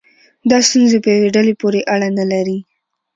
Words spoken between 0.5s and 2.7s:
ستونزې په یوې ډلې پورې اړه نه لري.